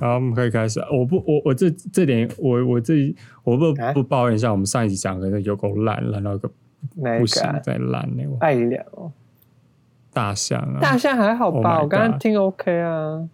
[0.00, 0.80] 好，我们可以开始。
[0.90, 6.50] 我不，我我这这点，我我这我不啊不抱怨一下，我们上一集讲的那有够烂，烂到一个
[7.18, 9.12] 不行再烂那个爱聊哦，
[10.12, 11.82] 大象啊，大象还好 Oh 吧？
[11.82, 13.28] 我刚刚听 OK 啊。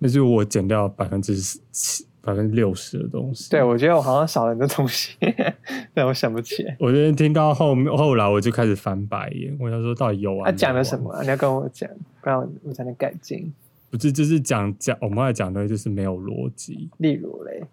[0.00, 3.50] 那就是我减掉百分之七百分之六十的东西。
[3.50, 5.14] 对，我觉得我好像少了很多东西，
[5.94, 6.74] 但我想不起来。
[6.80, 11.12] 我今天听到后面后来我就开始翻白眼，我想说到底有啊他讲了什么？
[11.12, 11.20] 啊？
[11.22, 11.88] 你要跟我讲，
[12.22, 13.52] 不然我我才能改进。
[13.90, 17.66] 不是，就是讲讲我们后来讲的就是没有逻辑，例如嘞，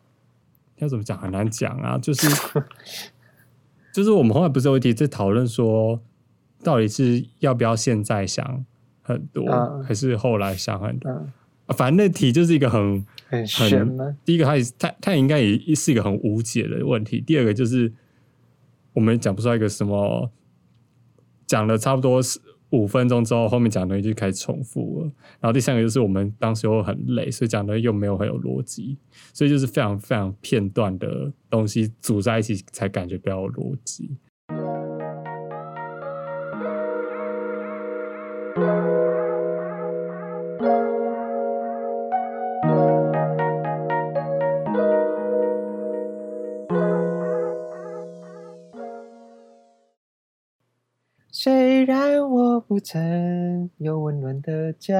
[0.78, 2.28] 要怎么讲很难讲啊，就是
[3.94, 6.00] 就是我们后来不是有一题在讨论说，
[6.64, 8.66] 到底是要不要现在想
[9.04, 11.28] 很多，嗯还是后来想很多？
[11.76, 14.16] 反正那题就是一个很很？
[14.24, 17.20] 第一个它也它它应该也是一个很无解的问题。
[17.20, 17.92] 第二个就是
[18.94, 20.32] 我们讲不出来一个什么，
[21.46, 22.40] 讲了差不多是
[22.72, 25.12] 五分钟之后，后面讲的东西就开始重复了。
[25.40, 28.98] 然后第三个就是我们当时又很累，所以讲的又没有很有逻辑，
[29.34, 34.18] 所以就是非常非常片段的东西组在一起，才感觉比较有逻辑。
[52.78, 54.94] 不曾有温暖的家，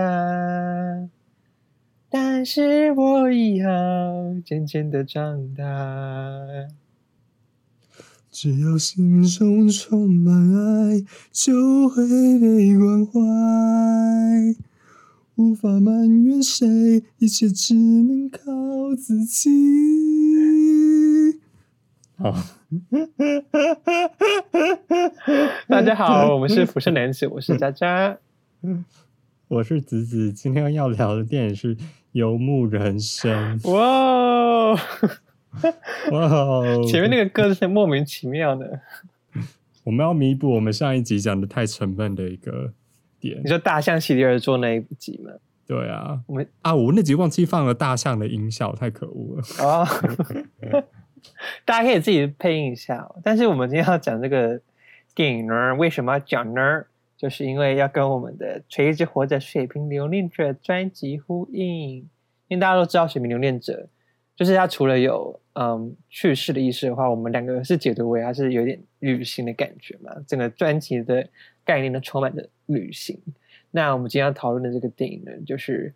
[2.10, 3.70] 但是我已要
[4.44, 5.64] 渐渐的长大。
[8.32, 12.04] 只要心中充满爱，就会
[12.40, 13.20] 被关怀。
[15.36, 18.40] 无法埋怨谁，一切只能靠
[18.98, 19.52] 自己。
[22.16, 22.34] 好，
[25.68, 28.18] 大家好，我们是浮生男子，我是佳佳。
[29.48, 31.76] 我是子子，今天要聊的电影是
[32.12, 33.60] 《游牧人生》。
[33.72, 34.80] 哇哦，
[36.12, 38.80] 哇哦，前面那个歌是莫名其妙的。
[39.84, 42.74] 我们要弥补我们上一集讲的太沉闷的一个
[43.20, 43.48] 点你。
[43.50, 45.32] 说大象席地而坐那一集吗？
[45.66, 49.44] 对啊，我们啊，我那集忘记放了大象的音效，太可恶了。
[49.60, 49.88] 哦，
[51.66, 53.10] 大家可以自己配音一下。
[53.24, 54.60] 但是我们今天要讲这个
[55.16, 56.86] 电影呢，为什么要讲呢？
[57.18, 62.08] 就是因为要跟我们的《垂直活着水平留恋者》专辑呼应。
[62.48, 63.90] 因为大家都知道，水平留恋者
[64.36, 70.16] 就是他除了有嗯去世的意识的话，我们两个是解读为他是有点旅行的感觉嘛。
[70.28, 71.28] 整个专辑的
[71.66, 73.20] 概念呢，充满着旅行。
[73.72, 75.94] 那我们今天要讨论的这个电影呢，就是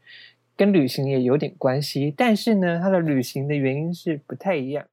[0.57, 4.85] 跟旅行也有点关系，但是呢，它的旅行的原因是不太一样。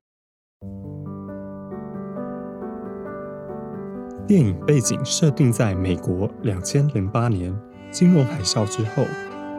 [4.29, 7.59] 电影背景设定在美国两千零八年
[7.91, 9.07] 金融海啸之后，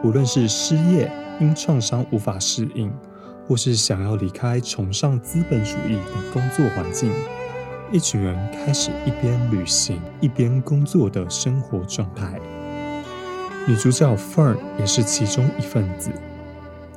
[0.04, 1.10] 无论是失业、
[1.40, 2.92] 因创伤无法适应，
[3.48, 7.10] 或是想要离开崇尚资本主义的工作环境，
[7.90, 12.38] 一群人开始一边旅行一边工作的生活状态。
[13.66, 16.12] 女主角 Fern 也是其中一份子。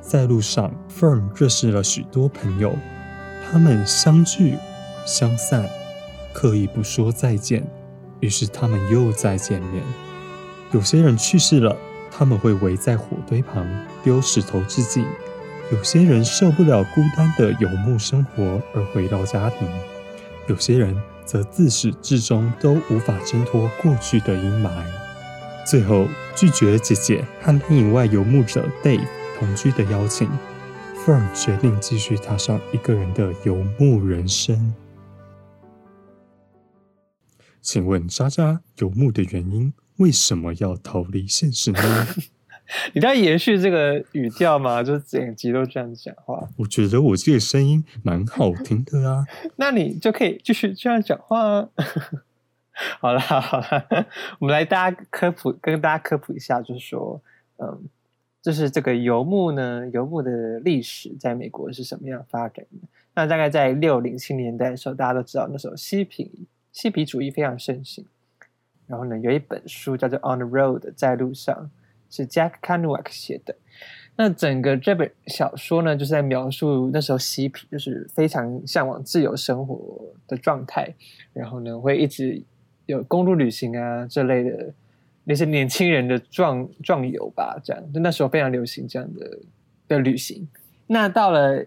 [0.00, 2.72] 在路上，Fern 认识了许多朋友，
[3.50, 4.56] 他们相聚、
[5.06, 5.68] 相散。
[6.32, 7.64] 刻意不说再见，
[8.18, 9.82] 于是他们又再见面。
[10.72, 11.76] 有些人去世了，
[12.10, 13.64] 他们会围在火堆旁
[14.02, 15.04] 丢石头致敬；
[15.70, 19.68] 有些人受不了孤单的游牧生活而回到家庭；
[20.48, 24.68] 有些人则自始至终都无法挣脱过去的阴霾。
[25.64, 29.06] 最后拒绝了姐姐和另一外游牧者 Dave
[29.38, 30.28] 同居的邀请
[31.04, 34.74] ，Fern 决定继续踏上一个人的游牧人生。
[37.60, 42.06] 请问渣渣游牧的原因为什么要逃离现实呢？
[42.94, 44.82] 你在延续这个语调吗？
[44.82, 49.26] 就是整集都这样讲话，我觉得我这个声音蛮好听的啊。
[49.56, 51.68] 那你就可以继续这样讲话啊。
[53.00, 54.06] 好了好了，
[54.38, 57.20] 我们来大家科普，跟大家科普一下，就是说，
[57.58, 57.88] 嗯，
[58.44, 62.86] 就是这个游牧呢，游牧的历史在美国是什么样发展的？
[63.14, 66.30] 那大概在六零七年代的时候，大家都知道那时候嬉皮
[66.70, 68.04] 嬉皮主义非常盛行。
[68.86, 71.70] 然后呢，有一本书叫做《On the Road》，在路上，
[72.10, 73.56] 是 Jack Kerouac 写的。
[74.16, 80.94] 那整个这本小说呢，就是在描述那时候嬉皮就是非常向往自由生活的状态，
[81.32, 82.42] 然后呢，会一直
[82.84, 84.74] 有公路旅行啊这类的
[85.24, 89.38] 那些年轻人的壮壮游吧，这样就那时候非常流行这样的
[89.88, 90.46] 的旅行。
[90.86, 91.64] 那到了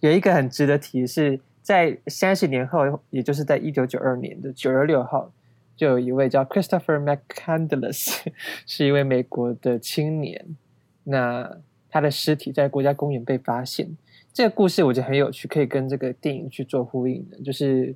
[0.00, 5.32] 有一个很值得提是，在三十年后，也就是在一九九二年的九月六号，
[5.76, 8.24] 就有一位叫 Christopher McCandless，
[8.66, 10.56] 是一位美国的青年。
[11.04, 11.58] 那
[11.88, 13.96] 他的尸体在国家公园被发现。
[14.32, 17.94] 这个故事我觉得很有趣，可以跟这个电影去做呼应的，就是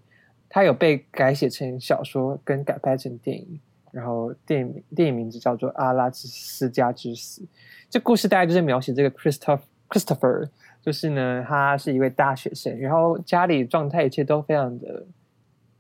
[0.49, 7.43] 他有被改写成小说跟改拍成电影，然后电影电影名字叫做《阿拉斯加之死》。
[7.89, 10.49] 这故事大概就是描写这个 Christopher Christopher，
[10.81, 15.07] 就是呢，他是一位大学生，然后家里状态一切都非常的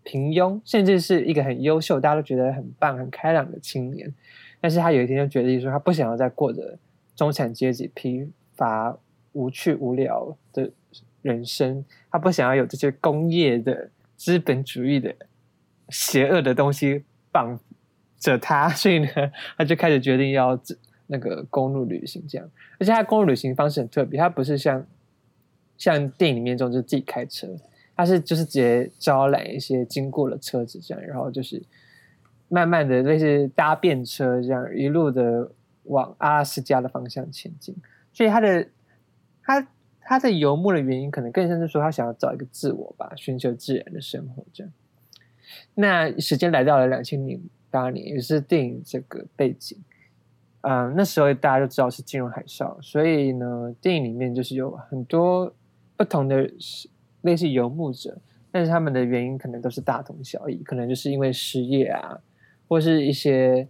[0.02, 4.12] 平庸，甚至是一个很优秀，大家都觉得很棒、很开朗的青年。
[4.60, 6.78] 但是他有一天就决定说，他不想要再过着
[7.14, 8.98] 中产阶级疲乏。
[9.32, 10.72] 无趣无聊的
[11.22, 15.14] 人生，他不想要有这些工业的资本主义的
[15.88, 17.56] 邪恶的东西绑
[18.20, 19.08] 着他， 所以呢，
[19.58, 20.56] 他就开始决定要
[21.08, 22.48] 那个公路旅行这样。
[22.78, 24.86] 而且他公路旅行方式很特别，他不是像
[25.76, 27.48] 像电影里面这种就自己开车，
[27.96, 31.60] 他是就是直接招揽一些经过的车子这样，然后就是
[32.48, 35.50] 慢慢的类似搭便车这样一路的
[35.84, 37.74] 往阿拉斯加的方向前进，
[38.12, 38.68] 所以他的。
[39.42, 39.66] 他
[40.00, 44.72] 他的游牧的原因，可能更像是说他想要找一个自我吧，寻求自然的生活这样。
[45.74, 49.78] 那时间来到了两千零八年，也是电影这个背景。
[50.62, 55.54] 嗯，那时候大家都知道是金融海啸，所以呢，电影里面就是有很多
[55.96, 56.50] 不同的
[57.22, 58.18] 类似游牧者，
[58.50, 62.20] 但是他们的原因可能都是大同小异，可能就是因为失业啊，
[62.68, 63.68] 或是一些。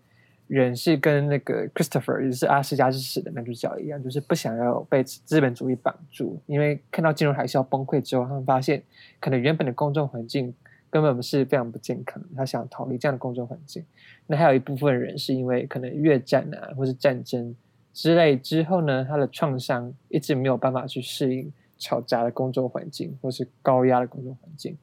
[0.50, 8.82] 人是跟那个 Christopher 也是阿斯加之死的男主角一样，就是不想要被资本主义绑住，因为看到金融海啸崩溃之后，他们发现
[9.20, 10.53] 可能原本的公众环境
[10.90, 13.84] 根本不是非常不健康，他想逃离这样的工作环境。
[14.26, 17.54] 那还有一部分人是因为可能越战啊，或是战争
[17.94, 24.76] 之类之后呢，他的创伤一直没有办法去适应嘈杂的工作环境或是高压的工作环境，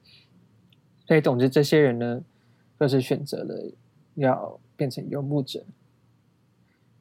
[1.05, 2.23] 所以总之这些人呢，
[2.77, 3.71] 都是选择了
[4.15, 4.59] 要。
[4.77, 5.65] 变成游牧者。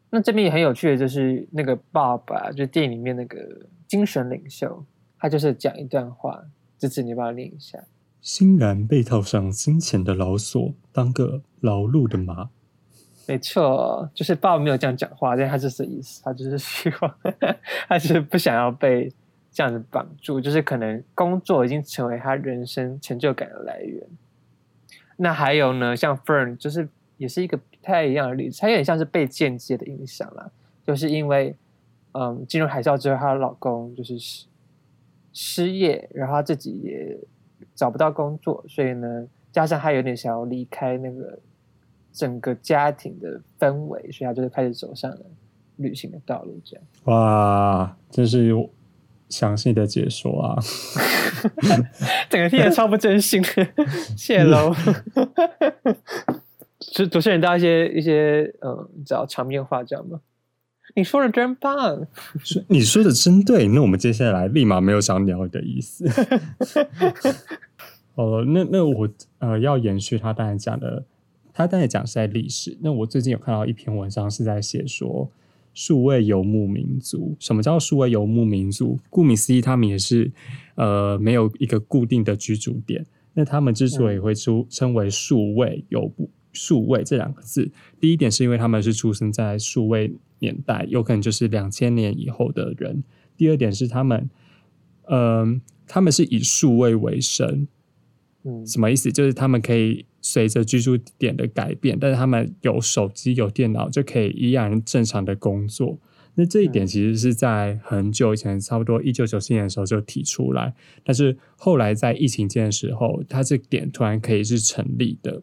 [0.09, 4.83] 那这边也很有趣的，就是那个爸爸，就电影里面那个精神领袖，
[5.19, 6.43] 他就是讲一段话，
[6.79, 7.85] 这次，你帮我念一下：
[8.27, 12.51] 欣然被套上金钱的牢锁，当个劳碌的马。
[13.29, 17.15] 没错，就是爸爸没有这样讲话，但他就是意思，他就是希望，
[17.87, 19.13] 他就是不想要被
[19.53, 24.03] 这样子绑住，就是可能工作已经成为他人生成就感的来源。
[25.19, 26.89] 那还有呢，像 Fern，就是。
[27.19, 30.51] 也是一个不太一样的例子，他有点像是被间接的影响啦，
[30.87, 31.57] 就是因为，
[32.13, 34.47] 嗯，进入海啸之后，她的老公就是失
[35.33, 37.17] 失业，然后他自己也
[37.75, 41.39] 找不到工作，所以呢，加上他有点想要离开那个
[42.13, 45.19] 整个家庭的氛围，所以他就是开始走上了
[45.77, 46.61] 旅行的道路。
[46.65, 48.53] 这样，哇，真是
[49.29, 50.57] 详细的解说啊，
[52.31, 53.43] 整个听起来超不真心，
[54.17, 54.73] 谢喽。
[56.79, 60.21] 主主持人到一些一些嗯，你知道场面话这样吗？
[60.97, 62.07] 你说的真棒，
[62.69, 63.69] 你说的真对。
[63.69, 66.07] 那我们接下来立马没有想聊的意思。
[68.17, 69.07] 哦，那那我
[69.39, 71.05] 呃要延续他刚才讲的，
[71.53, 72.79] 他刚才讲是在历史。
[72.81, 75.31] 那我最近有看到一篇文章是在写说
[75.75, 77.37] 数位游牧民族。
[77.39, 78.99] 什么叫数位游牧民族？
[79.11, 80.33] 顾名思义，他们也是
[80.77, 83.05] 呃没有一个固定的居住点。
[83.35, 86.31] 那他们之所以会出称为数位游牧。
[86.55, 87.71] 数位这两个字，
[88.01, 93.03] 第一点是因为他们是出生在数位年代，有可能就是两千年以后的人；
[93.37, 94.29] 第二点是他们，
[95.09, 97.67] 嗯，他们是以数位为生，
[98.45, 99.11] 嗯，什么意思？
[99.11, 105.99] 就是他们可以随着居住点的改变，但是他们有手机、有电脑，就可以依然正常的工作。
[106.35, 115.43] 那这一点其实是在很久以前，差不多一九九七年的时候就提出来，但是后来在疫情间的时候，它这点突然可以是成立的。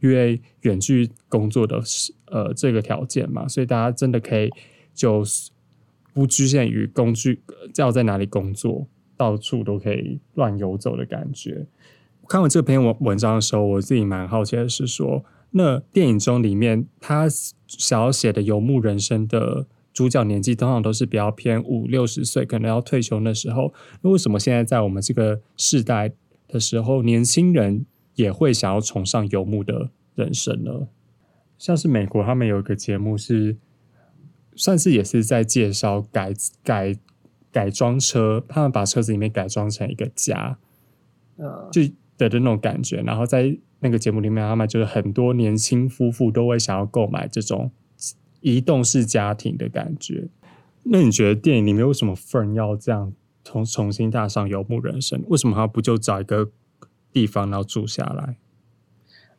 [0.00, 1.80] 因为远距工作的
[2.32, 4.50] 呃这个条件嘛，所以大家真的可以
[4.92, 5.22] 就
[6.12, 7.42] 不局限于工具
[7.76, 11.66] 要在哪里工作，到处都可以乱游走的感觉。
[12.28, 17.28] 看完这篇文文章的时候，我自己蛮好奇的是说，那电影中里面他
[17.66, 23.72] 想要写的游牧人生的主角年纪，通常都是比较偏五六十岁，可能要退休那时候。
[24.00, 26.12] 那为什么现在在我们这个世代
[26.48, 27.86] 的时候，年轻人？
[28.14, 30.86] 也会想要崇尚游牧的人生呢？
[31.62, 33.56] 像是美国，他们有一个节目是，
[34.56, 36.32] 算是也是在介绍改
[36.64, 36.96] 改
[37.52, 40.58] 改装车，他们把车子里面改装成一个家，
[41.36, 41.82] 嗯，就
[42.18, 43.00] 的的那种感觉。
[43.02, 47.70] 然后在那个节目里面，他们就是很多年轻夫妇都会想要购买这种
[48.40, 50.26] 移动式家庭的感觉。
[50.82, 53.12] 那你觉得电影里面为什么 Fern 要这样
[53.44, 55.22] 重重新踏上游牧人生？
[55.28, 56.50] 为什么他不就找一个？
[57.12, 58.36] 地方然后住下来，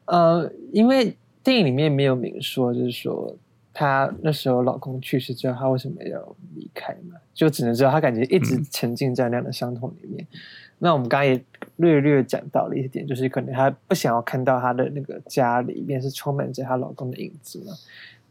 [0.06, 3.36] 呃，因为电影里面没有明说，就是说
[3.74, 7.18] 她那时候老公去世之后，她为什么要离开嘛？
[7.34, 10.26] 就只能知道她感觉一直沉浸在那样的伤痛里面。
[10.80, 11.42] 那我们刚刚也
[11.78, 17.74] 略略讲到了一点，就是可能她不想要看到她的那个家里面是充满着她老公的影子嘛。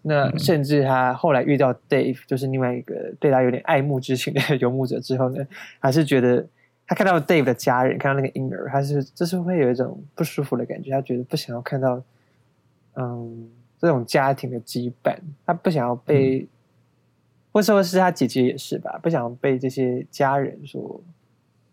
[0.03, 5.47] 那甚至她后来遇到 Dave，就是另外一个对她有点爱慕之情的 游牧者之后呢，
[5.79, 6.45] 还是觉得
[6.87, 10.91] 她看到 Dave 的家人，看到那个婴儿，还是就是会有一种不舒服的感觉。
[10.91, 12.03] 她觉得不想要看到，
[12.95, 13.51] 嗯。
[13.83, 16.47] 这种家庭的羁绊，他不想要被，
[17.51, 21.03] 或者说是他姐姐也是吧，不想被这些家人所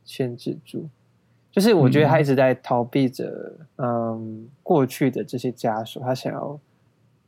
[0.04, 0.90] 牵制住。
[1.52, 6.02] 就是我觉得他一直在逃避着，嗯，过去的这些枷锁。
[6.02, 6.60] 他想要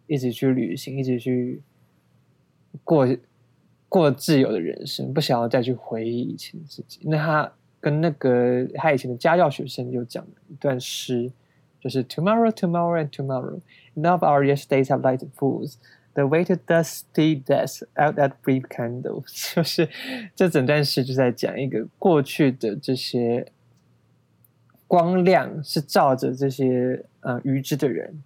[0.07, 1.61] 一直去旅行，一直去
[2.83, 3.07] 过
[3.87, 7.01] 过自由的人生，不想要再去回忆以前自己。
[7.03, 11.31] 那他跟那个他以前的家教学生就讲了一段诗。
[11.81, 13.59] 就是 tomorrow, tomorrow, and tomorrow.
[13.95, 15.77] None of our yesterdays have lighted fools.
[16.13, 19.89] The way to dusty death out that brief candle，就是
[20.35, 23.51] 这整段诗就在讲一个过去的这些
[24.87, 28.23] 光亮是照着这些呃愚痴的人，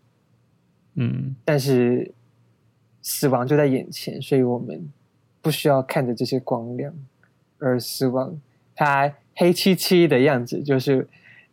[0.95, 2.11] 嗯，但是
[3.01, 4.91] 死亡就在眼前，所以我们
[5.41, 6.93] 不需要看着这些光亮，
[7.59, 8.41] 而死亡
[8.75, 11.07] 它黑漆漆的样子就是。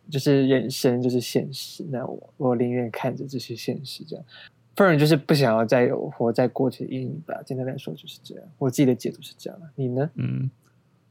[0.09, 4.25] 就是人生就是现实，那我我宁愿看着这些现实这样。
[4.75, 7.39] 不然就是不想要再有活在过去的阴影吧。
[7.45, 9.59] 简单来说就是这样，我自己的解读是这样。
[9.75, 10.09] 你呢？
[10.15, 10.49] 嗯，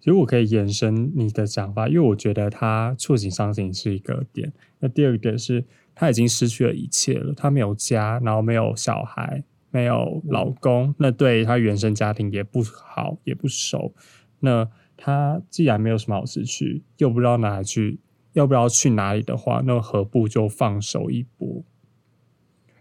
[0.01, 4.53] 其实我可以延伸你的想法，因为我觉得他触景伤情是一个点。
[4.81, 13.95] 那第二个点是他已经失去了一切了，他没有家，然后没有小孩，没有老公，那对他原生家庭也不好，也不熟。
[14.41, 18.01] 那他既然没有什么好失去，又不知道哪里去。
[18.33, 21.65] 要不要去哪里的话，那何不就放手一搏？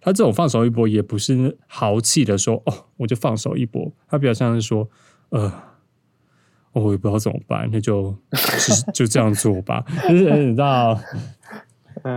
[0.04, 3.94] 他这种放手一搏也不是豪气的说哦，我就放手一搏。
[4.08, 4.90] 他比较像是说，
[5.30, 5.54] 呃，
[6.72, 8.16] 我也不知道怎么办，那就
[8.94, 9.86] 就这样做吧。
[10.10, 11.00] 就是你知道，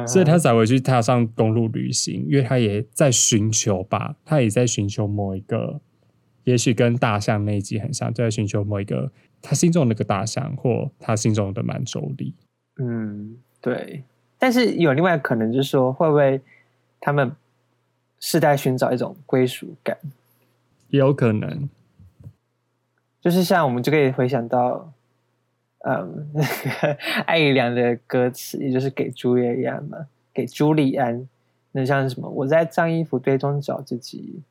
[0.06, 5.82] 所以他才会去踏上公路旅行，因为他也在寻求吧，他也在寻求某一个，
[6.44, 9.12] 也许跟大象那一集很像，就在寻求某一个
[9.42, 12.34] 他心中那个大象，或他心中的满洲里。
[12.76, 14.02] 嗯，对，
[14.36, 16.40] 但是有另外可能，就是说，会不会
[17.00, 17.30] 他们
[18.18, 19.96] 是在寻找一种归属感？
[20.88, 21.68] 也有可能，
[23.20, 24.92] 就是像我们就可以回想到，
[25.84, 26.42] 嗯，那
[26.82, 31.28] 个艾怡良的歌词，也就是给朱丽安嘛，给朱莉安，
[31.70, 32.28] 那像什么？
[32.28, 34.42] 我在脏衣服堆中找自己，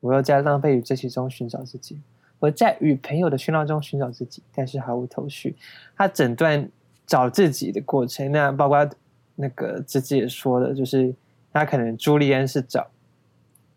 [0.00, 1.98] 我又在浪费与这其中寻找自己，
[2.40, 5.56] 我在与朋友的喧闹中寻找自己，但是毫无头绪。
[5.96, 6.68] 他整段。
[7.10, 8.88] 找自己的过程，那包括
[9.34, 11.12] 那个自己也说的，就是
[11.52, 12.88] 他可能朱利安是找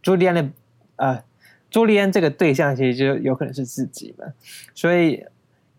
[0.04, 0.48] 朱利安的
[0.98, 1.24] 呃，
[1.72, 4.28] 朱利安这个对象其实就有可能是自己嘛，
[4.76, 5.26] 所以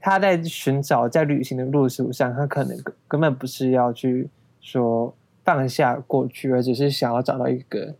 [0.00, 4.28] 他在寻找在旅行的路途上，他可能根本不是要去
[4.60, 7.94] 说放下过去，而只是想要找到一个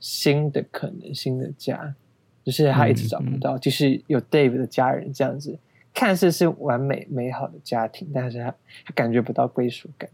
[0.00, 1.94] 新的可能、新的家，
[2.42, 5.58] 就是他一直找不到，就是有 Dave 的家人这样子。
[5.94, 10.10] 看似是完美美好的家庭，但是他他感觉不到归属感。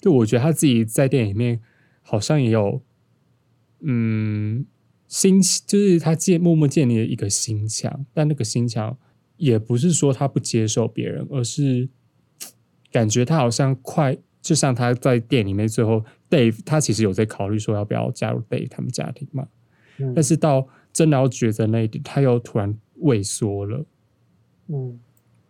[0.00, 1.60] 就我觉得他自己在电影里面
[2.02, 2.82] 好像也有，
[3.80, 4.66] 嗯，
[5.06, 8.98] 心就是他建默默建立了一个心墙，但那个心墙
[9.36, 11.88] 也不是说他不接受别人，而是
[12.90, 19.46] 感觉他好像快，就像他在电影里面最后，Dave 他其实有在考虑说要不要加入 Dave 他们家庭嘛，
[20.14, 23.84] 但是到真的要抉择那一点，他又突然畏缩了。
[24.72, 25.00] 嗯，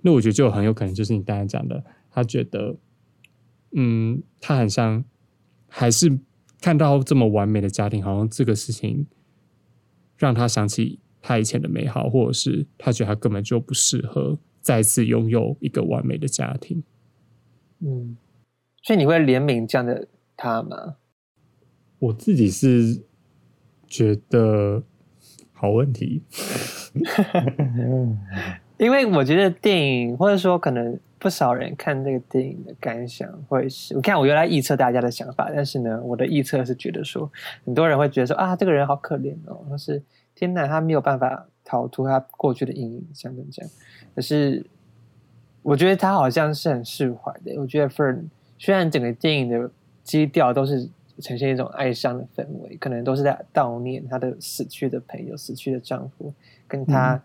[0.00, 2.76] 那我觉得就很有可能就是你刚才讲的，他觉得，
[3.72, 5.04] 嗯，他很像，
[5.68, 6.18] 还是
[6.60, 9.06] 看到这么完美的家庭，好像这个事情
[10.16, 16.82] 让他想起他以前的美好，或者是他觉得他根本就不适合再次拥有一个完美的家庭。
[17.80, 18.16] 嗯，
[18.82, 20.96] 所以你会怜悯这样的他吗？
[21.98, 23.02] 我自己是
[23.86, 24.82] 觉得
[25.52, 26.22] 好问题。
[28.80, 37.30] 因为我觉得电影，或者说可能不少人看这个电影的感想，会是我看我原来预测大家的想法，但是呢，我的预测是觉得说，
[37.66, 40.02] 很多人会觉得说啊，这个人好可怜哦，或是
[40.34, 43.70] 天哪，他没有办法逃脱他过去的阴影，像这样。
[44.14, 44.64] 可是
[45.60, 47.60] 我觉得他好像是很释怀的。
[47.60, 48.22] 我觉得 Fern
[48.58, 49.70] 虽然整个电影的
[50.02, 56.32] 基调都是呈现一种哀伤的氛围，可能都是在悼念他的死去的朋友、死去的丈夫，
[56.66, 57.20] 跟他。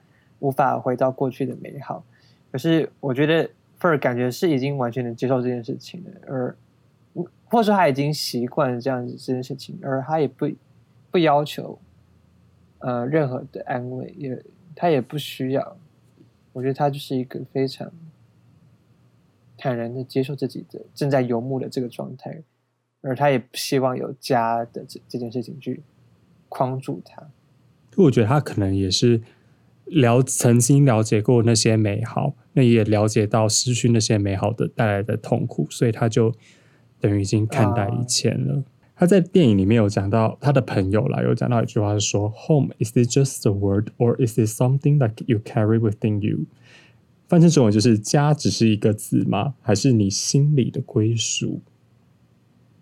[0.46, 2.06] 无法回到过去的美好，
[2.52, 3.50] 可是我觉得
[3.80, 6.56] Fur 感觉是已经完全能接受这件事情了，而
[7.46, 10.48] 或者说他已经习惯这样子这件事情，而他也不
[11.10, 11.80] 不要求，
[12.78, 14.44] 呃任何的安慰，也
[14.76, 15.78] 他也不需要。
[16.54, 17.92] 我觉得他就是一个非常
[19.58, 22.40] 坦然的接受自己的正在游牧的这个状态，
[23.02, 25.82] 而他也不希望有家的这这件事情去
[26.48, 27.24] 框住他。
[27.98, 29.22] 我觉得他可能也是
[29.86, 36.34] 了曾经了解过那些美好，那也了解到失去那些美好的带来的痛苦，所以他就
[37.00, 38.64] 等于已经看待一切了。
[38.96, 46.46] 他在电影里面有讲到他的朋友啦，有讲到一句话是说：“Home is it just a word, or is it something that you carry within you？”
[47.28, 49.56] 翻成中文就是“家只是一个字吗？
[49.62, 51.60] 还是你心里的归属？”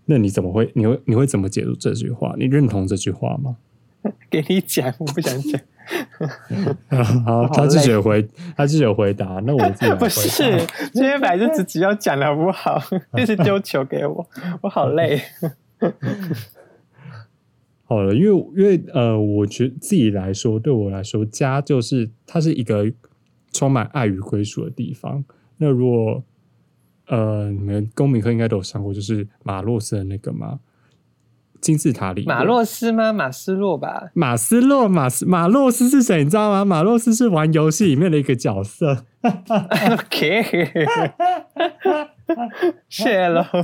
[0.06, 0.72] 那你怎么会？
[0.76, 2.36] 你会你会怎么解读这句话？
[2.38, 3.58] 你认同这句话吗？
[4.30, 5.60] 给你讲，我不想讲。
[7.25, 8.25] 好，他自己回，
[8.56, 9.42] 他自己有回答。
[9.46, 10.58] 那我自己不是，
[10.94, 12.82] 今天本来就自己要讲的，好不好？
[13.18, 14.28] 一直丢球给我，
[14.62, 15.22] 我好累。
[17.86, 22.92] 好了，因为因为呃，我觉得自己来说，对我来说，家就是它是一个
[23.52, 25.24] 充满爱与归属的地方。
[25.58, 26.24] 那如果
[27.08, 30.60] 呃，你们公民课应该都有上过，就是马洛斯的那个吗？
[31.63, 33.13] 金字塔里，马洛斯吗？
[33.13, 34.12] 马斯洛吧？
[34.13, 36.25] 马斯洛，马斯马洛斯是谁？
[36.25, 36.65] 你知道吗？
[36.65, 39.05] 马洛斯是玩游戏里面的一个角色。
[39.24, 40.43] OK，
[42.89, 43.48] 谢了。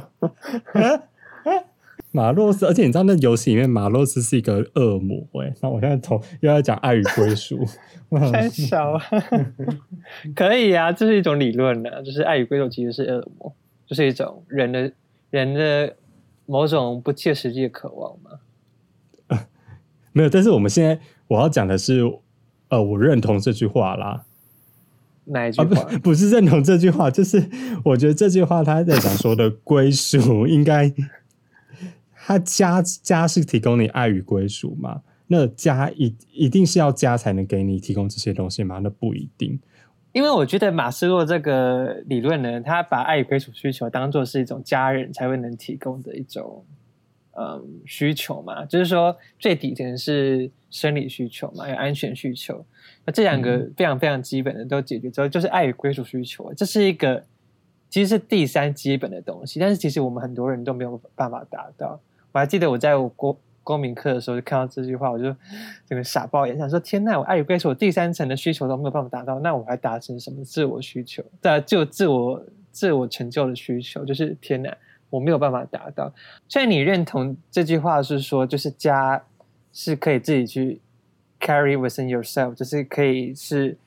[2.12, 5.54] 马洛斯，而且你知道那游戏里面马洛斯是一个恶魔哎。
[5.62, 7.64] 那我现在从又要讲爱与归属，
[8.32, 9.02] 太小啊！
[10.36, 13.54] 可以啊，这是一种理论呢，就是爱与归属其实是恶魔，
[13.86, 14.92] 就是一种人的
[15.30, 15.96] 人的
[16.50, 18.40] 某种不切实际的渴望嘛。
[20.12, 22.02] 没有，但是我们现在我要讲的是，
[22.70, 24.26] 呃，我认同这句话啦。
[25.26, 25.84] 哪一句话？
[25.84, 27.48] 不， 不是认同这句话，就是
[27.86, 30.92] 我觉得这句话他在想说的归属应该。
[32.26, 35.02] 他家家是提供你爱与归属嘛？
[35.28, 38.80] 那家一一定是要家才能给你提供这些东西吗？
[38.80, 39.60] 那不一定，
[40.12, 46.66] 因为我觉得马斯洛这个理论呢，他把爱与归属需求当做是一种家人才会能提供的一种
[47.38, 52.66] 嗯需求嘛，就是说最底层是生理需求嘛，有安全需求，
[53.06, 57.24] 那这两个非常非常基本的都解决之后，就是爱与归属需求，这是一个
[57.90, 62.00] 其实是第三基本的东西，但是其实我们很多人都没有办法达到。
[62.32, 63.36] 我还记得我在我公
[63.70, 65.26] 公民课的时候就看到这句话，我就
[65.86, 71.24] 整个傻爆眼，想说：天呐，我爱与归属，我第三层的需求都没有办法达到，那我还达成什么自我需求？
[71.40, 74.76] 在就自我自我成就的需求，就是天呐，
[75.12, 76.12] 我没有办法达到。
[76.48, 79.24] 所以你认同这句话是说，就是家
[79.72, 80.82] 是可以自己去
[81.40, 83.78] carry within yourself，就是可以是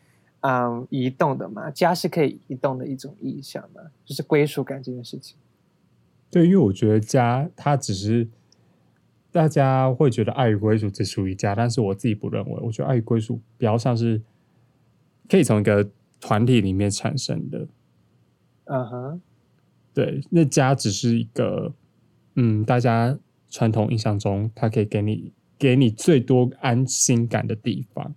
[0.43, 1.69] 嗯移动的嘛？
[1.73, 3.83] 家是可以移动的一种意向嘛？
[4.05, 5.37] 就是归属感这件事情。
[6.31, 8.27] 对，因为我觉得家，它只是
[9.33, 12.61] 大家会觉得爱与归属只属于家，但是我自己不认为。
[12.63, 14.23] 我觉得爱与归属比较像是
[15.29, 15.91] 可以从一个
[16.21, 17.67] 团体里面产生的。
[18.67, 19.21] 嗯哼，
[19.93, 21.73] 对，那家只是一个，
[22.35, 23.19] 嗯，大家
[23.51, 28.15] 传统印象中，它可以给你给你最多安心感的地方。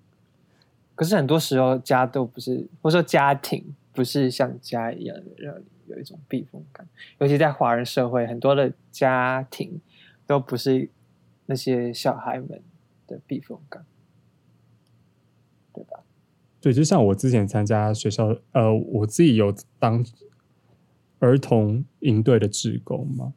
[0.94, 5.64] 可是很多时候，家都不是，或者说家庭不是像家一样的让你。
[5.88, 6.84] 有一种避风港，
[7.20, 9.80] 尤其在华人社会，很多的家庭
[10.26, 10.90] 都不是
[11.46, 12.62] 那些小孩们
[13.08, 13.86] 的避风港，
[15.74, 16.00] 对吧？
[16.62, 20.04] 对，就像我之前参加学校，呃，我自己有当
[21.20, 23.34] 儿童营队的志工嘛。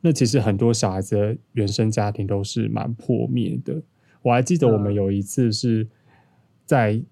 [0.00, 3.82] 那其实很多小孩子的原生家庭都是蛮破灭的。
[4.22, 5.86] 我还记得我们有一次是
[6.64, 7.02] 在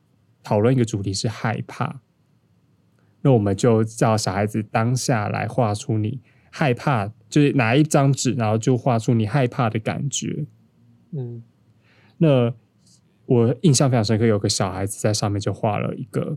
[0.42, 2.00] 讨论一个主题，是害怕。
[3.20, 10.46] 那我们就叫小孩子当下来画出你害怕，就是拿一张纸，然后就画出你害怕的感觉。
[11.12, 11.42] 嗯，
[12.18, 12.52] 那
[13.26, 16.36] 我印象非常深刻，有个小孩子在上面就画了一个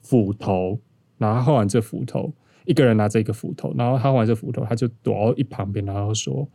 [0.00, 0.80] 斧头，
[1.18, 2.32] 然后画完这斧头，
[2.64, 6.48] 一个人拿着一个斧头，然后他画完这斧头，他就躲到一旁边，然后说：“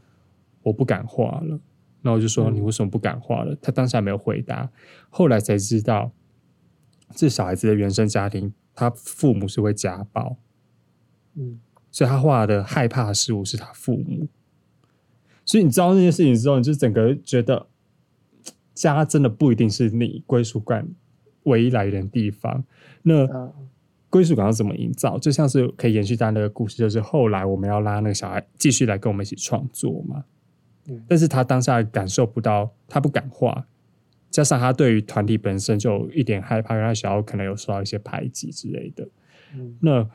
[0.63, 1.59] 我不敢画了。”
[2.01, 4.69] 然后我就说：“你为什么不敢画了？”他当下没有回答，
[5.09, 6.11] 后来才知道，
[7.15, 8.53] 这小孩子的原生家庭。
[8.79, 10.37] 他父母是会家暴，
[11.33, 11.59] 嗯，
[11.91, 14.27] 所以他画的害怕的事物是他父母。
[15.45, 17.67] 所以你知道那件事情之后，你就整个觉得
[18.73, 20.87] 家真的不一定是你归属感
[21.43, 22.63] 唯一来源的地方。
[23.03, 23.25] 那
[24.09, 25.17] 归属感要怎么营造？
[25.17, 30.25] 就像是可以延续到那个故事，就是后来我们要拉那个小孩继续来跟我们一起创作嘛。
[30.87, 33.67] 嗯，但是他当下感受不到，他不敢画。
[34.29, 39.07] 加上他对于团体本身就有一点害怕，让他小可能有受到一些排挤之类的。
[39.79, 40.07] 那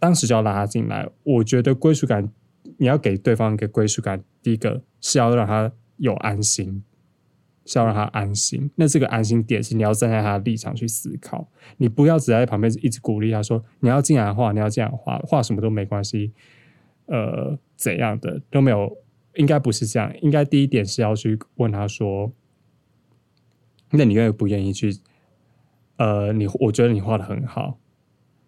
[0.00, 1.08] 当时就要拉他进来。
[1.22, 2.28] 我觉得归属感，
[2.78, 6.82] 你要给对方一个归属感，第一个是要让他有安心，
[7.66, 8.70] 是要让他安心。
[8.74, 16.32] 那这个安心点是你要站在他的立场去思考，你不要只在旁边一直鼓励他说你要进来画，你要这样画，画什么都没关系，
[17.06, 18.96] 呃，怎样的都没有，
[19.34, 20.12] 应该不是这样。
[20.22, 22.32] 应该第一点是要去问他说，
[23.90, 24.98] 那你愿意不愿意去？
[25.96, 27.78] 呃，你我觉得你画的很好，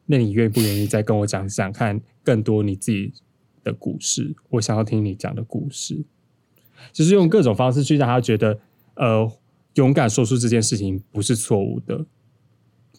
[0.06, 3.12] 那你愿不愿意再跟我讲讲看更多你自己
[3.62, 4.34] 的故事？
[4.50, 6.04] 我想要听你讲的故事。
[6.92, 8.58] 就是用各种方式去让他觉得，
[8.96, 9.30] 呃，
[9.74, 12.04] 勇敢说出这件事情不是错误的。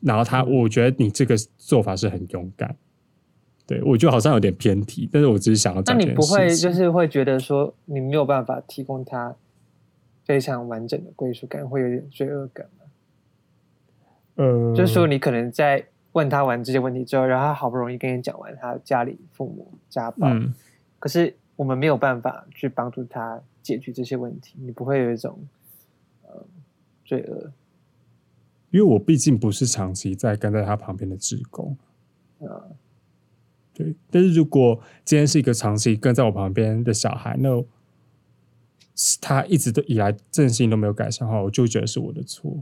[0.02, 2.76] 然后他，我觉得你这个做法是很勇敢。
[3.66, 5.98] 对我觉得好像有点偏题，但是我只是想要讲。
[5.98, 9.36] 那你不会就是会觉得说你没有办法提供他
[10.26, 12.86] 非常完整的归属感，会有点罪恶感吗？
[14.36, 20.28] 呃，就是说你可能在问他完这些问题之后，然后他好不容易跟你讲完他家里父母家暴，
[20.98, 23.44] 可是我们没有办法去帮助他。
[23.64, 25.40] 解决这些问题，你不会有一种
[26.24, 26.46] 呃
[27.06, 27.50] 罪恶，
[28.72, 31.78] 因为我毕竟不是长期在跟在他旁边的职工，
[32.42, 32.76] 啊，
[33.74, 33.96] 对。
[34.12, 37.64] 但是如果今天是一个长期跟在我旁边的小孩，那
[39.22, 42.62] 他一直都以来正性都没有改善的话，我就觉得是我的错，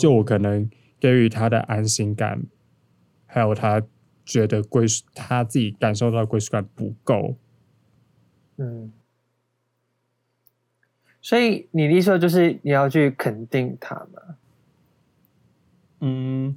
[0.00, 0.66] 就我可能
[1.02, 2.44] 给予他的安心感，
[3.26, 3.82] 还有他
[4.24, 7.34] 觉得归属，他自己感受到归属感不够，
[8.56, 8.92] 嗯。
[11.20, 14.36] 所以你的意思就是你要去肯定他嘛？
[15.98, 16.56] 嗯，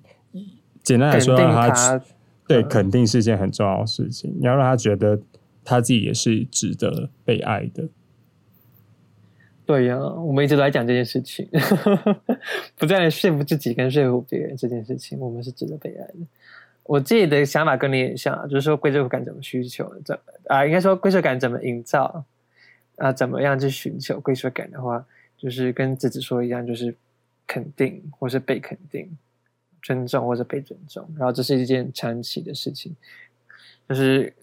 [0.83, 1.99] 简单来说，让他
[2.47, 4.31] 对肯定是件很重要的事情。
[4.39, 5.19] 你要让他觉得
[5.63, 7.89] 他自己也是值得被爱的。
[9.65, 11.47] 对呀，我们一直都在讲这件事情，
[12.77, 16.15] 不断的说服自己跟说服别人这件事情，我们是值得被爱的。
[16.83, 22.25] 我自己的想法跟你很像，就是说归属感怎么需求，怎啊，应该说归属感怎么营造。
[22.97, 26.95] 啊，怎么样去寻求归属感的话，就是跟子子说一样，就是
[27.45, 29.17] 肯定或是被肯定、
[29.81, 31.05] 尊重或者被尊重。
[31.17, 32.95] 然后这是一件长期的事情，
[33.89, 34.33] 就是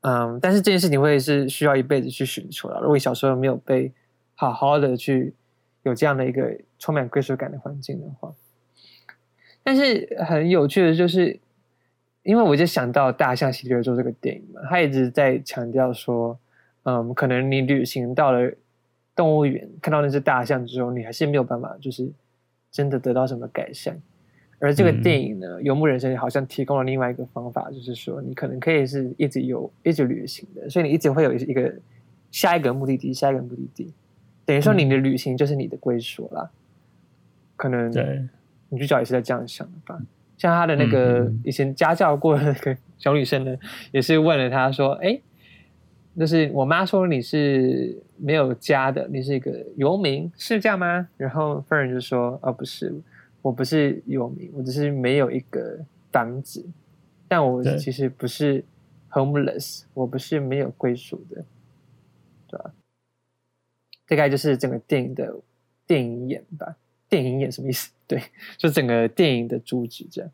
[0.00, 2.80] 嗯，但是这件事情会是需要一辈子去寻求的。
[2.80, 3.92] 如果小时候没有被
[4.34, 5.34] 好好的去
[5.82, 8.32] 有这样的一个充满归属感的环境的话，
[9.62, 11.38] 但是很有趣的就是，
[12.22, 16.38] 因为我就想到《大象席地而坐》这个电影嘛，他一直在强调说。
[16.86, 18.52] 嗯，可能你旅行到了
[19.16, 22.06] 动物园，看到那只大象之后，你还是没有办法，就是
[22.70, 23.98] 真的得到什么改善。
[24.58, 31.74] 而这个电影呢，《游牧人生》好像提供了另外一个方法，就是说你可能可以是一直游一直旅行的，所以你一直会有一个
[32.30, 33.94] 下一个目的地，下一个目的地，
[34.44, 36.50] 等于说你的旅行就是你的归属了。
[37.56, 38.28] 可能对，
[38.68, 40.00] 女主角也是在这样想的吧？
[40.36, 43.56] 像他的那个以前家教过的那个小女生呢，
[43.92, 45.20] 也是问了他说：“哎。”
[46.16, 51.08] 就是我妈说你是没有家的，你是一个游民，是这样吗？
[51.16, 52.94] 然后夫人就说：“哦，不是，
[53.42, 55.76] 我不是游民，我只是没有一个
[56.12, 56.64] 房子，
[57.26, 58.64] 但我其实不是
[59.10, 61.44] homeless，我不是没有归属的，
[62.46, 62.70] 对吧？
[64.14, 65.40] 大概就是整个电影的
[65.88, 66.76] 电影演吧，
[67.08, 67.90] 电影演什么意思？
[68.06, 68.22] 对，
[68.56, 70.30] 就整个电影的主旨这样。”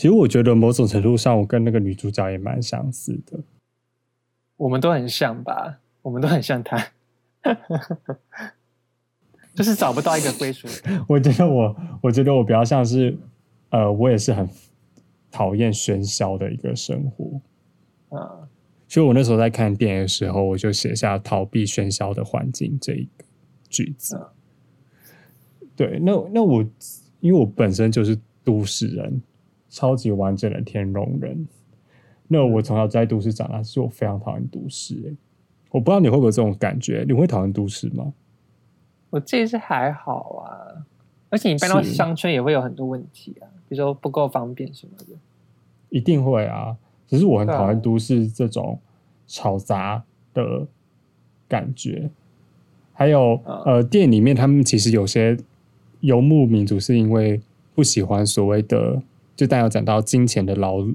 [0.00, 3.38] 其实我觉得某种程度上，我跟那个女主角也蛮相似的。
[4.56, 5.78] 我们都很像吧？
[6.00, 6.82] 我们都很像她，
[9.54, 10.66] 就是找不到一个归属。
[11.06, 13.14] 我觉得我，我觉得我比较像是，
[13.68, 14.48] 呃，我也是很
[15.30, 17.38] 讨厌喧嚣的一个生活。
[18.16, 18.48] 啊，
[18.88, 23.24] 所以我那时候在看电影的时候，我就写下“逃避喧嚣的环境”这一个
[23.68, 24.18] 句子。
[25.76, 26.64] 对，那那我
[27.20, 29.20] 因为我本身就是都市人。
[29.70, 31.46] 超级完整的天龙人，
[32.26, 35.14] 那我从小在都市长大，是我非常讨厌都市。
[35.70, 37.04] 我不知道你会不会这种感觉？
[37.06, 38.12] 你会讨厌都市吗？
[39.10, 40.84] 我这是还好啊，
[41.28, 45.16] 而且你搬到乡村也会有很多问题啊，比如说不够方便什么的。
[45.88, 48.76] 一定会啊，只是我很讨厌都市这种
[49.28, 50.02] 吵杂
[50.34, 50.66] 的
[51.48, 52.10] 感觉。
[52.92, 55.38] 还有呃，电影里面他们其实有些
[56.00, 57.40] 游牧民族是因为
[57.76, 59.00] 不喜欢所谓的。
[59.40, 60.86] 就大家有讲到金钱的劳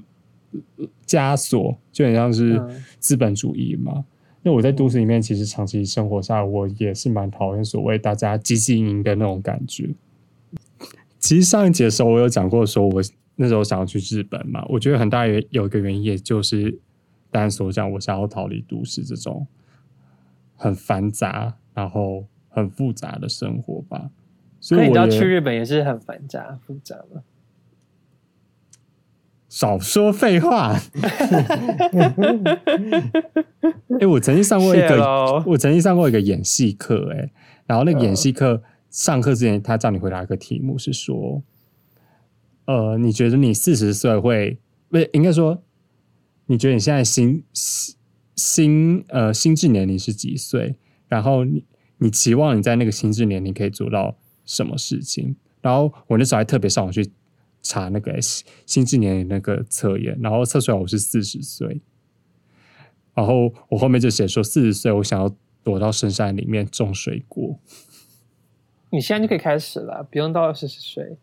[1.07, 4.05] 枷锁，就很像是嗯资本主义嘛。
[4.43, 9.89] 那我在都市里面，其实长期生活下来，我也是蛮讨厌所谓大家积极营的那种感觉。
[11.17, 13.01] 其实上一节的时候，我有讲过，说我
[13.35, 16.77] 那时候想要去日本嘛，我觉得很大有有一个原因，也就是
[17.31, 19.47] 大家所讲，我想要逃离都市这种
[20.55, 24.11] 很繁杂，然后很复杂的生活吧。
[24.59, 27.23] 所以你知道去日本也是很繁杂复杂吗？
[29.55, 30.77] 少说废话。
[34.01, 37.31] 哎、我曾经上过一谢个喽，我曾经上过一个演戏课，哎，
[37.65, 41.41] 然后那个演嗯戏课上课之前，他叫你回答一个题目，是说，
[42.65, 44.57] 呃，你觉得你四十岁会
[44.89, 45.63] 不是应该说，
[46.47, 47.95] 你觉得你现在心心
[48.35, 50.75] 心呃心智年龄是几岁？
[51.07, 51.63] 然后你
[51.99, 55.37] 你期望你在那个心智年龄可以做到什么事情？
[55.61, 57.09] 然后我那时候还特别上网去
[57.65, 61.81] 查那个心心智年龄那个测验，然后测出来我是四十岁。
[63.15, 67.57] 然后我后面就写说，四十岁我想要躲到深山里面种水果。
[68.91, 71.17] 你现在就可以开始了，不用到四十岁。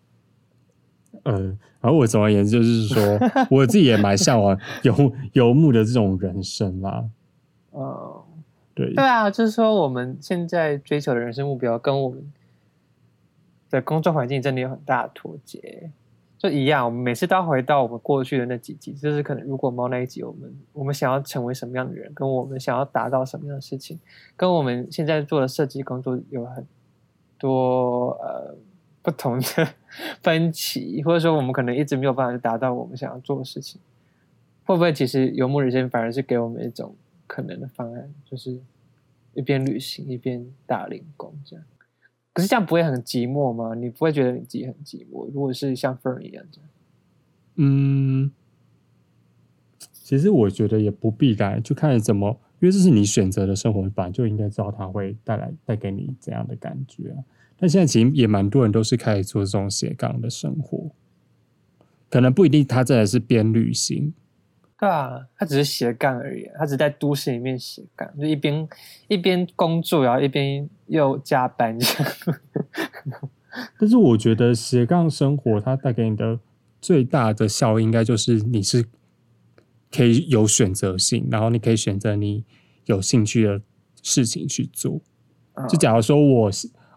[1.24, 3.18] 嗯，然后我总而言之就是说，
[3.50, 7.05] 我自己也蛮向往游游牧的这种人生啦。
[7.72, 8.22] 嗯，
[8.74, 12.33] 对，对啊，就是说我们现在追求的人生目标跟我们
[13.70, 15.90] 的工作环境真的有很大的脱节。
[16.42, 24.00] 就一样，我们每次都要回到我们过去的那几集，就是可能如果猫那一集，我们我们想要成为什么样的人，跟我们想要达到什么样的事情，
[24.37, 26.66] 跟我们现在做的设计工作有很
[27.38, 28.57] 多呃
[29.02, 29.68] 不同的
[30.20, 33.81] 分歧，或者说我们可能一直没有办法达到我们想要做的事情，
[34.64, 36.92] 会不会其实游牧人生反而是给我们一种
[37.28, 38.59] 可能的方案，就是
[39.35, 41.64] 一边旅行一边打零工这样？
[42.33, 43.75] 可是这样不会很寂寞吗？
[43.75, 45.27] 你不会觉得你自己很寂寞？
[45.33, 46.71] 如果是像 Fern 一样这样，
[47.57, 48.31] 嗯，
[49.92, 57.14] 其实我觉得也不必然，就看怎么，因为这是你选择的生活，本来就应该知道它会带来带给你怎样的感觉。
[57.59, 60.90] 但现在其实也蛮多人都是开始做这种斜杠的生活，
[62.09, 64.14] 可能不一定他真的是边旅行，
[64.83, 68.68] 对啊，他只是斜杠而已，他只在都市里面斜杠，就一边
[69.07, 72.12] 一边工作，然后一边又加班这样。
[73.79, 76.40] 但是我觉得斜杠生活它带给你的
[76.81, 78.85] 最大的效应，应该就是你是
[79.88, 82.45] 可以有选择性，然后你可以选择你
[82.87, 83.61] 有兴趣的
[84.03, 85.01] 事情去做。
[85.68, 86.51] 就假如说我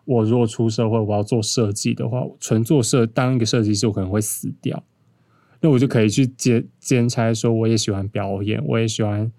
[0.06, 4.84] 我如果出社会，我要做设计的话，纯做设当一个设计师，我可能会死掉。
[5.66, 9.32] 那我就可以去兼兼差，说我也喜欢表演，我也喜欢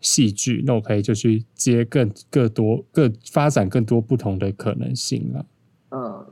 [0.00, 5.44] 戏剧，那我可以就去接更更多更发展更多不同的可能性了。
[5.90, 6.26] 嗯，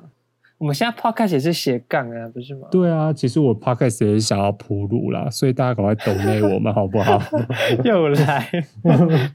[0.57, 2.69] 我们现在 podcast 也是斜杠啊，不是吗？
[2.71, 7.21] 对啊，其实我 podcast 也是想要铺路啦，所以大家赶快抖内我们好不好？
[7.85, 8.49] 又来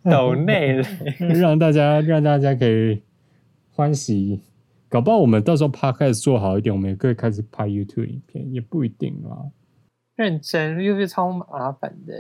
[0.10, 0.84] 抖内了，
[1.40, 3.04] 让大家让大家可以
[3.76, 4.40] 欢喜，
[4.90, 9.46] 搞不好我们到时候 podcast 做好一点，我们也可以开始拍 YouTube 影片，也不一定啦。
[10.20, 12.14] 认真又是超麻烦的，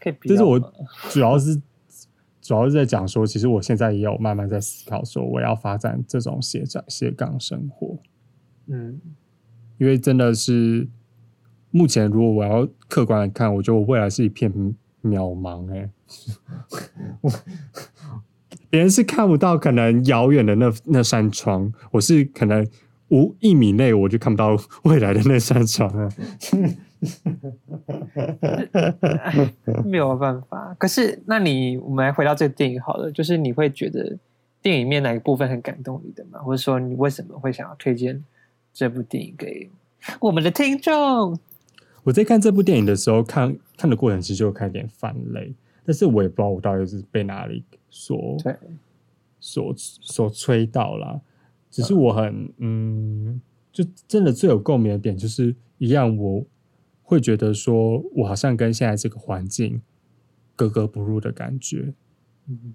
[0.00, 0.58] 可是我
[1.10, 1.60] 主要是
[2.40, 7.98] 主要是在讲说，其实我现在也有慢慢在思考，说我要发展这种斜杠斜杠生活，
[8.68, 8.98] 嗯，
[9.76, 10.88] 因为真的是
[11.70, 14.50] 目前如果我要客观来看，我觉得我未来是一片
[15.02, 15.90] 渺茫哎、
[17.20, 17.30] 我
[18.70, 22.66] 别人是看不到可能遥远的那那扇窗，我是可能
[23.10, 26.08] 五一米内我就看不到未来的那扇窗啊。
[29.84, 30.74] 没有办法。
[30.78, 34.16] 可是，那你我们来回到这个电影好了，就是你会觉得
[34.62, 36.38] 电影里面哪一部分很感动你的吗？
[36.40, 38.22] 或者说你为什么会想要推荐
[38.72, 39.70] 这部电影给
[40.20, 41.38] 我们的听众？
[42.02, 45.52] 我在看这部电影的时候，看看的过程其实就开始有点泛泪，
[45.84, 48.54] 但是我也不知道我到底是被哪里所对，
[49.40, 51.20] 所所吹到了。
[51.70, 53.40] 只是我很嗯，
[53.72, 56.44] 就真的最有共鸣的点就是一样，我
[57.04, 59.80] 会觉得说我好像跟现在这个环境
[60.56, 61.94] 格格不入的感觉。
[62.48, 62.74] 嗯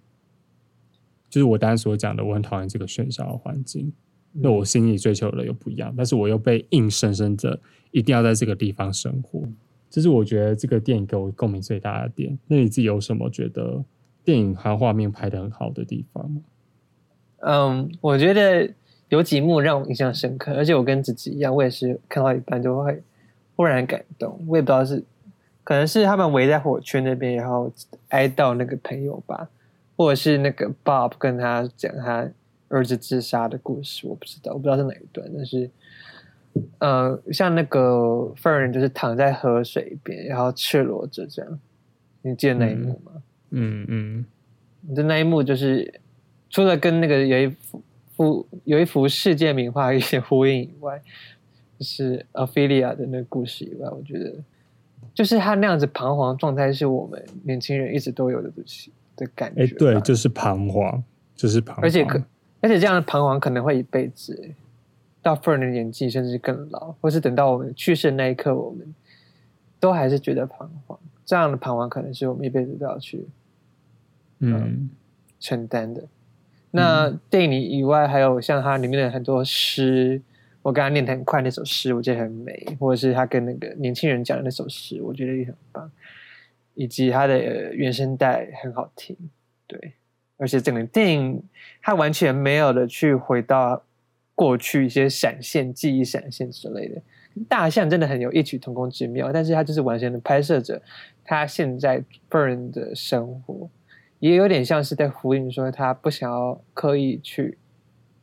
[1.29, 3.93] 就是我刚才所讲的，我很讨厌这个喧嚣的环境。
[4.31, 7.59] 那我心里追求的又不一样，但是我又被硬生生的
[7.91, 9.43] 一定要在这个地方生活，
[9.89, 12.37] 这是我觉得这个电影给我共鸣最大的点。
[12.47, 13.83] 那你自己有什么觉得
[14.23, 16.41] 电影和画面拍的很好的地方吗？
[17.41, 18.71] 嗯，我觉得
[19.09, 23.03] 有几幕让我印象深刻，而且我跟自己一样，我也是看到一半就会
[23.59, 24.39] 忽然感动。
[24.47, 25.03] 我也不知道是
[25.65, 27.69] 可能是他们围在火圈那边，然后
[28.07, 29.49] 哀悼那个朋友吧，
[29.97, 32.25] 或者是那个 Bob 跟他讲他
[32.69, 35.69] 儿子自杀的故事，我不知道，我不知道是哪一段，但是
[36.77, 41.59] 呃，像那个 Fern 就是躺在河水边，然后赤裸着这样，
[42.21, 43.11] 你记得那一幕吗？
[43.49, 44.25] 嗯嗯，
[44.87, 45.99] 你的那一幕就是
[46.49, 47.81] 除了跟那个有一幅
[48.15, 51.01] 幅有一幅世界名画有些呼应以外，
[51.79, 54.35] 就是 Ophelia 的那个故事以外，我觉得
[55.13, 59.65] 就是他那样子彷徨状态，是我们年轻人一直都有的东西的感觉。
[59.65, 61.01] 对，就是彷徨，
[61.37, 62.21] 就是彷徨，而且可，
[62.59, 64.53] 而且这样的彷徨可能会一辈子欸，
[65.21, 68.93] 到 Fern 的年纪甚至更老，或是等到我们去世的那一刻，我们
[69.79, 70.99] 都还是觉得彷徨。
[71.25, 73.25] 这样的彷徨可能是我们一辈子都要去
[74.39, 74.89] 嗯
[75.39, 76.03] 承担的。
[76.71, 80.21] 那电影以外，还有像它里面的很多诗，
[80.61, 85.91] 我刚刚念的很快那首诗，我觉得很美，或者是他跟那个年轻人讲的那首诗，我觉得也很棒，
[86.75, 89.15] 以及他的原声带很好听，
[89.67, 89.93] 对，
[90.37, 91.41] 而且整个电影
[91.81, 93.83] 它完全没有的去回到
[94.35, 97.01] 过去一些闪现、记忆闪现之类的。
[97.47, 100.81] 大象真的很有异曲同工之妙，但是它就是完全的拍摄着
[101.23, 103.69] 他现在 Burn 的生活。
[104.19, 107.57] 也有点像是在呼应说，他不想要刻意去，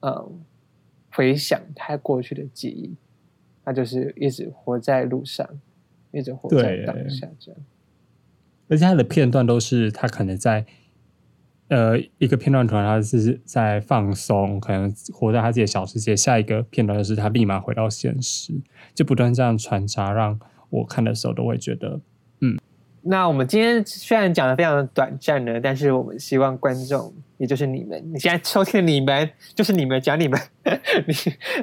[0.00, 0.44] 嗯，
[1.16, 2.94] 回想他过去的记忆，
[3.64, 5.48] 他就是一直活在路上，
[6.12, 7.60] 一直活在当下这样。
[8.68, 10.66] 而且他的片段都是他可能在
[11.68, 18.52] 呃一个片段可能他是在放松，可能活在他自己的小世界，下一个片段就是他立马回到现实，
[18.94, 21.98] 就不断这样穿插，让我看的时候都会觉得
[23.08, 30.40] 那我们今天虽然讲的非常的短暂呢，但是我们希望观众，也就是你们，你现在收听的你们，就是你们讲你们，
[31.06, 31.14] 你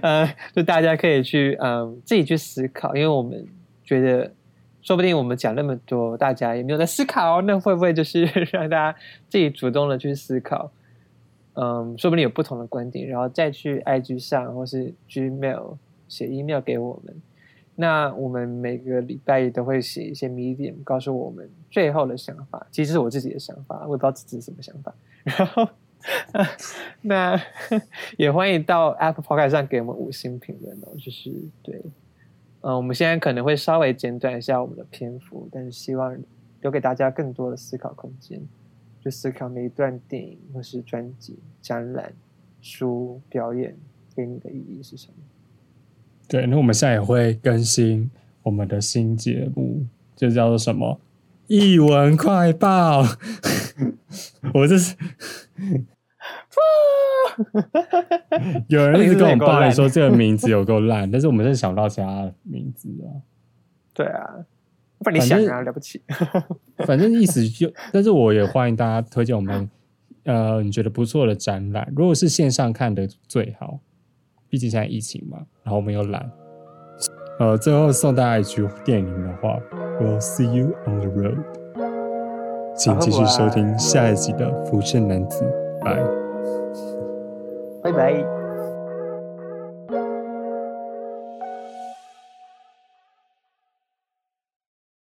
[0.02, 3.46] 呃，就大家可以去嗯自己去思考，因为我们
[3.84, 4.32] 觉得，
[4.82, 10.72] 说不定我们讲那么多，大家也没有在思考，那会不会就是让大家自己主动的去思考？
[11.56, 15.76] 嗯，说不定有不同的观点，然后再去 IG 上或是 Gmail
[16.08, 17.14] 写 email 给我们。
[17.76, 22.68] 那我们每个礼拜也都会写一些 medium，告诉我们最后的想法。
[22.70, 24.94] 其实是我自己的想法，我也不知道自己什么想法。
[25.24, 25.68] 然后，
[27.02, 27.42] 那
[28.18, 30.94] 也欢迎到 Apple Podcast 上给我们五星评论哦。
[31.00, 31.32] 就是
[31.64, 31.82] 对，
[32.62, 36.16] 嗯、我们现在可能会稍微简短一下我们的篇幅，但是希望
[36.62, 38.40] 留给大家更多的思考空间，
[39.02, 42.14] 就思考每一段电影或是专辑、展览、
[42.62, 43.76] 书、表演
[44.16, 45.14] 给你的意义是什么。
[46.28, 46.46] 对。
[46.48, 48.10] 那我们现在也会更新
[48.44, 51.00] 我们的新节目，就叫做什么
[51.48, 53.04] “译文快报
[54.54, 54.96] ”。我这是
[58.68, 63.22] 有人一直跟我抱怨说这个名字有够烂，但是我们是想不到其他名字啊。
[63.94, 64.46] 对啊，
[65.00, 66.02] 不然你想啊，了不起。
[66.86, 69.70] 反正意思就，但是我也欢迎大家推荐我们
[70.24, 73.80] 呃你觉得不错的展览，如果是线上看的最好，
[74.54, 76.32] 毕竟现在疫情嘛，然后我们又懒。
[77.40, 79.58] 呃，最后送大家一句电影的话
[80.00, 81.44] ：We'll see you on the road。
[82.76, 85.44] 请继续收听下一集的《浮生男子》，
[85.84, 86.00] 拜。
[87.82, 88.43] 拜拜。